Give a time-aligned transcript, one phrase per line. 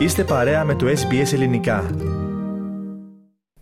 [0.00, 1.90] Είστε παρέα με το SBS Ελληνικά.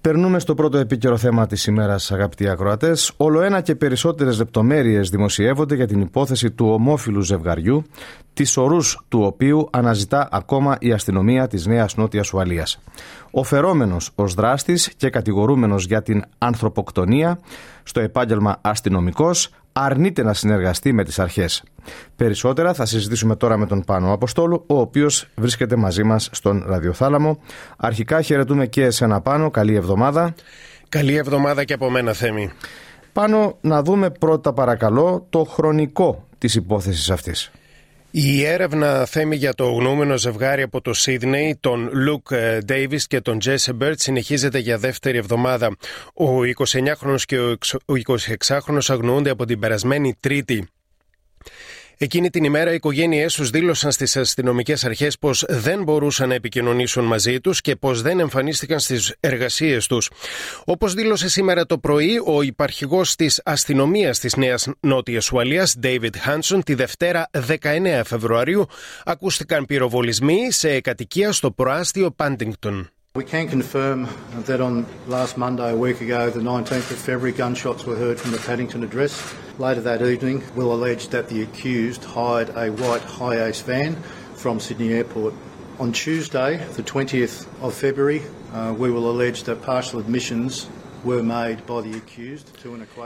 [0.00, 3.12] Περνούμε στο πρώτο επίκαιρο θέμα της ημέρας, αγαπητοί ακροατές.
[3.16, 7.84] Όλο ένα και περισσότερες λεπτομέρειες δημοσιεύονται για την υπόθεση του ομόφυλου ζευγαριού,
[8.32, 12.78] τι ορούς του οποίου αναζητά ακόμα η αστυνομία της Νέας Νότιας Ουαλίας.
[13.30, 17.40] Ο φερόμενος ως δράστης και κατηγορούμενος για την ανθρωποκτονία
[17.82, 19.50] στο επάγγελμα αστυνομικός
[19.84, 21.62] αρνείται να συνεργαστεί με τις αρχές.
[22.16, 27.38] Περισσότερα θα συζητήσουμε τώρα με τον Πάνο Αποστόλου, ο οποίος βρίσκεται μαζί μας στον Ραδιοθάλαμο.
[27.76, 30.34] Αρχικά χαιρετούμε και εσένα Πάνο, καλή εβδομάδα.
[30.88, 32.50] Καλή εβδομάδα και από μένα Θέμη.
[33.12, 37.50] Πάνω να δούμε πρώτα παρακαλώ το χρονικό της υπόθεσης αυτής.
[38.10, 42.28] Η έρευνα θέμη για το γνώμενο ζευγάρι από το Σίδνεϊ, τον Λουκ
[42.64, 45.76] Ντέιβις και τον Τζέσε Μπέρτς, συνεχίζεται για δεύτερη εβδομάδα.
[46.14, 47.94] Ο 29χρονος και ο
[48.46, 50.68] 26χρονος αγνοούνται από την περασμένη Τρίτη.
[52.00, 57.04] Εκείνη την ημέρα οι οικογένειές τους δήλωσαν στις αστυνομικές αρχές πως δεν μπορούσαν να επικοινωνήσουν
[57.04, 60.10] μαζί τους και πως δεν εμφανίστηκαν στις εργασίες τους.
[60.64, 66.58] Όπως δήλωσε σήμερα το πρωί ο υπαρχηγός της αστυνομίας της Νέας Νότιας Ουαλίας, David Hanson,
[66.64, 68.66] τη Δευτέρα 19 Φεβρουαρίου,
[69.04, 72.90] ακούστηκαν πυροβολισμοί σε κατοικία στο προάστιο Πάντιγκτον.
[73.14, 74.06] We can confirm
[74.44, 78.32] that on last Monday, a week ago, the 19th of February, gunshots were heard from
[78.32, 79.34] the Paddington address.
[79.58, 83.96] Later that evening, we'll allege that the accused hired a white Hiace van
[84.34, 85.32] from Sydney Airport.
[85.80, 90.68] On Tuesday, the 20th of February, uh, we will allege that partial admissions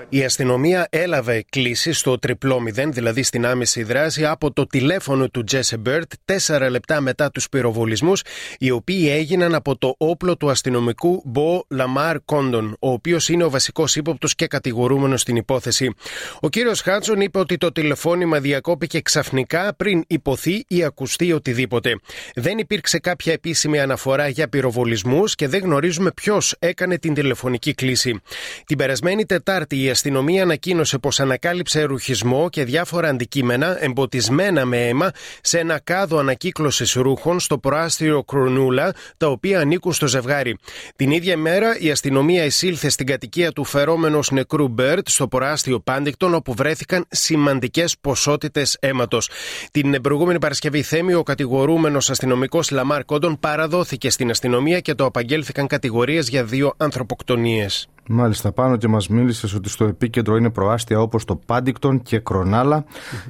[0.09, 5.45] Η αστυνομία έλαβε κλήση στο τριπλό μηδέν, δηλαδή στην άμεση δράση, από το τηλέφωνο του
[5.45, 8.23] Τζέσε Μπέρτ τέσσερα λεπτά μετά τους πυροβολισμούς,
[8.59, 13.51] οι οποίοι έγιναν από το όπλο του αστυνομικού Μπο Λαμάρ Κόντον, ο οποίος είναι ο
[13.51, 15.95] βασικός ύποπτος και κατηγορούμενος στην υπόθεση.
[16.41, 22.01] Ο κύριος Χάτσον είπε ότι το τηλεφώνημα διακόπηκε ξαφνικά πριν υποθεί ή ακουστεί οτιδήποτε.
[22.35, 28.21] Δεν υπήρξε κάποια επίσημη αναφορά για πυροβολισμούς και δεν γνωρίζουμε ποιος έκανε την τηλεφωνική κλίση.
[28.67, 35.11] Την περασμένη Τετάρτη η αστυνομία ανακοίνωσε πως ανακάλυψε ρουχισμό και διάφορα αντικείμενα εμποτισμένα με αίμα
[35.43, 40.59] σε ένα κάδο ανακύκλωσης ρούχων στο προάστιο Κρονούλα, τα οποία ανήκουν στο ζευγάρι.
[40.97, 45.81] Την ίδια μέρα η αστυνομία εισήλθε στην κατοικία του φερόμενου ως νεκρού Μπέρτ στο προάστιο
[45.81, 49.31] Πάντικτον, όπου βρέθηκαν σημαντικές ποσότητες αίματος.
[49.71, 55.67] Την προηγούμενη Παρασκευή Θέμη, ο κατηγορούμενος αστυνομικός Λαμάρ Κόντον παραδόθηκε στην αστυνομία και του απαγγέλθηκαν
[55.67, 57.72] κατηγορίες για δύο ανθρωποκτονίες.
[57.73, 57.87] this.
[58.09, 62.85] Μάλιστα, Πάνο και μας μίλησες ότι στο επίκεντρο είναι προάστια όπως το Πάντικτον και Κρονούλα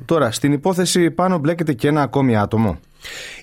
[0.05, 2.79] Τώρα, στην υπόθεση Πάνο μπλέκεται και ένα ακόμη άτομο.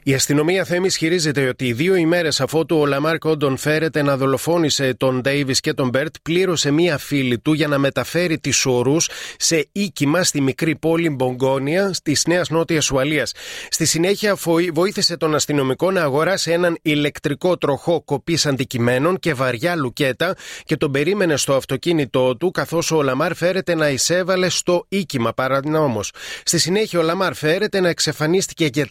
[0.04, 5.22] Η αστυνομία Θέμη ισχυρίζεται ότι δύο ημέρες αφότου ο Λαμάρ Κόντον φέρεται να δολοφόνησε τον
[5.22, 10.24] Ντέιβις και τον Μπέρτ, πλήρωσε μία φίλη του για να μεταφέρει τις σορούς σε οίκημα
[10.24, 13.34] στη μικρή πόλη Μπογκόνια της Νέας Νότιας Ουαλίας.
[13.70, 14.38] Στη συνέχεια
[14.74, 20.92] βοήθησε τον αστυνομικό να αγοράσει έναν ηλεκτρικό τροχό κοπής αντικειμένων και βαριά λουκέτα και τον
[20.92, 26.04] περίμενε στο αυτοκίνητό του καθώς ο Λαμάρ φέρεται να εισέβαλε στο οίκημα παρανόμως.
[26.44, 28.88] Στη συνέχεια ο Λαμάρ φέρεται να εξαφανίστηκε για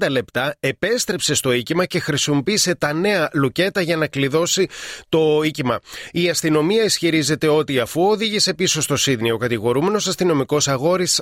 [0.00, 4.68] 30 λεπτά, επέστρεψε στο οίκημα και χρησιμοποίησε τα νέα λουκέτα για να κλειδώσει
[5.08, 5.80] το οίκημα.
[6.12, 10.68] Η αστυνομία ισχυρίζεται ότι αφού οδήγησε πίσω στο Σίδνη, ο κατηγορούμενος αστυνομικός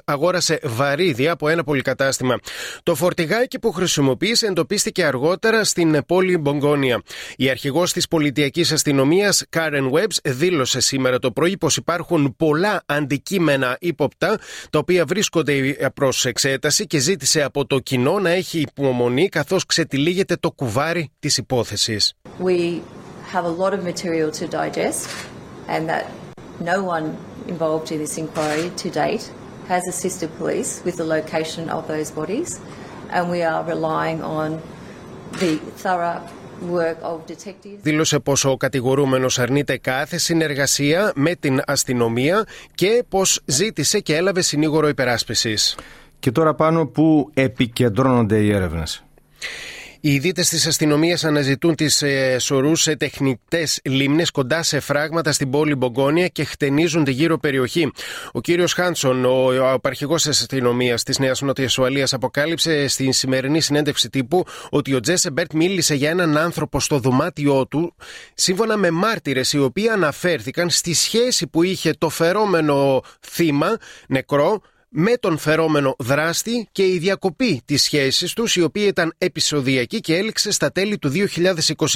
[0.04, 2.38] αγόρασε βαρύδια από ένα πολυκατάστημα.
[2.82, 7.02] Το φορτηγάκι που χρησιμοποίησε εντοπίστηκε αργότερα στην πόλη Μπογκόνια.
[7.36, 10.16] Η αρχηγός της πολιτιακής αστυνομίας, Karen Webbs,
[10.48, 14.38] δήλωσε σήμερα το πρωί πως υπάρχουν πολλά αντικείμενα ύποπτα
[14.70, 15.54] τα οποία βρίσκονται
[15.94, 21.36] προς εξέταση και ζήτησε από το κοινό να έχει υπομονή καθώς ξετυλίγεται το κουβάρι της
[21.36, 22.14] υπόθεσης.
[22.44, 22.80] We
[23.32, 25.02] have a lot of material to digest
[25.74, 26.04] and that
[26.72, 27.06] no one
[27.52, 29.24] involved in this inquiry to date
[29.72, 32.50] has assisted police with the location of those bodies
[33.14, 34.48] and we are relying on
[35.42, 36.20] the thorough
[37.80, 44.40] Δήλωσε πως ο κατηγορούμενος αρνείται κάθε συνεργασία με την αστυνομία και πως ζήτησε και έλαβε
[44.40, 45.76] συνήγορο υπεράσπισης.
[46.18, 49.02] Και τώρα Πάνο που επικεντρώνονται οι έρευνες.
[50.00, 55.50] Οι δύτες της αστυνομίας αναζητούν τις ε, σορούς σε τεχνητές λίμνες κοντά σε φράγματα στην
[55.50, 57.92] πόλη Μπογκόνια και χτενίζουν τη γύρω περιοχή.
[58.32, 64.10] Ο κύριος Χάντσον, ο υπαρχηγός της αστυνομίας της Νέας Νότιας Ουαλίας, αποκάλυψε στην σημερινή συνέντευξη
[64.10, 67.94] τύπου ότι ο Τζέσε Μπέρτ μίλησε για έναν άνθρωπο στο δωμάτιό του,
[68.34, 73.76] σύμφωνα με μάρτυρες οι οποίοι αναφέρθηκαν στη σχέση που είχε το φερόμενο θύμα,
[74.08, 80.00] νεκρό, με τον φερόμενο δράστη και η διακοπή της σχέσης τους, η οποία ήταν επεισοδιακή
[80.00, 81.12] και έληξε στα τέλη του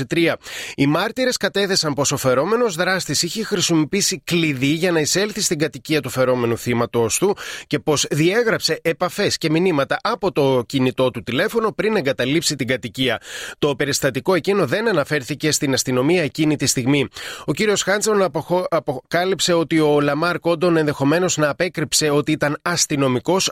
[0.08, 0.34] 2023.
[0.74, 6.00] Οι μάρτυρες κατέθεσαν πως ο φερόμενος δράστης είχε χρησιμοποιήσει κλειδί για να εισέλθει στην κατοικία
[6.00, 7.36] του φερόμενου θύματός του
[7.66, 13.20] και πως διέγραψε επαφές και μηνύματα από το κινητό του τηλέφωνο πριν εγκαταλείψει την κατοικία.
[13.58, 17.08] Το περιστατικό εκείνο δεν αναφέρθηκε στην αστυνομία εκείνη τη στιγμή.
[17.44, 18.30] Ο κύριος Χάντσον
[18.68, 22.80] αποκάλυψε ότι ο Λαμάρ Κόντον ενδεχομένως να απέκρυψε ότι ήταν αστυνομικός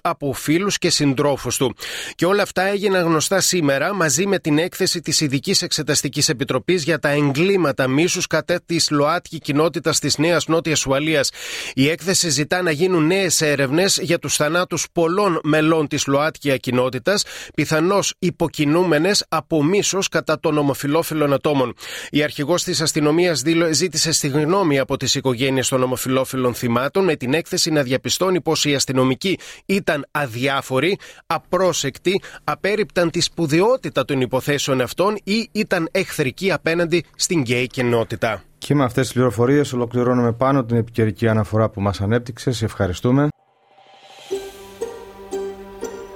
[0.03, 1.75] από φίλους και συντρόφους του.
[2.15, 6.99] Και όλα αυτά έγιναν γνωστά σήμερα μαζί με την έκθεση της Ειδικής Εξεταστικής Επιτροπής για
[6.99, 11.31] τα εγκλήματα μίσους κατά της ΛΟΑΤΚΙ κοινότητας της Νέας Νότιας Ουαλίας.
[11.75, 17.19] Η έκθεση ζητά να γίνουν νέες έρευνες για τους θανάτους πολλών μελών της ΛΟΑΤΚΙ κοινότητας,
[17.55, 21.75] πιθανώς υποκινούμενες από μίσος κατά των ομοφυλόφιλων ατόμων.
[22.11, 27.71] Η αρχηγός της αστυνομίας ζήτησε συγγνώμη από τις οικογένειες των ομοφυλόφιλων θυμάτων με την έκθεση
[27.71, 28.75] να διαπιστώνει πως οι
[29.21, 37.41] αστυνομικοί ήταν αδιάφοροι, απρόσεκτοι, απέρριπταν τη σπουδαιότητα των υποθέσεων αυτών ή ήταν εχθρικοί απέναντι στην
[37.41, 38.43] γκέι κοινότητα.
[38.59, 42.53] Και με αυτές τις πληροφορίες ολοκληρώνουμε πάνω την επικαιρική αναφορά που μας ανέπτυξε.
[42.53, 43.29] Σε ευχαριστούμε.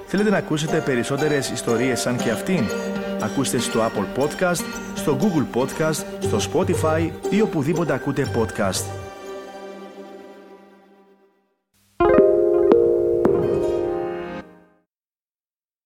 [0.07, 2.63] Θέλετε να ακούσετε περισσότερες ιστορίες σαν και αυτήν;
[3.21, 4.63] Ακούστε στο Apple Podcast,
[4.95, 9.04] στο Google Podcast, στο Spotify ή οπουδήποτε ακούτε podcast.